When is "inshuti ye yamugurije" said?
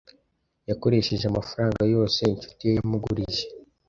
2.31-3.43